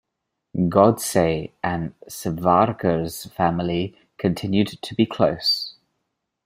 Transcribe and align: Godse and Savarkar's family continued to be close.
Godse 0.57 1.51
and 1.61 1.93
Savarkar's 2.07 3.25
family 3.27 3.95
continued 4.17 4.69
to 4.81 4.95
be 4.95 5.05
close. 5.05 5.75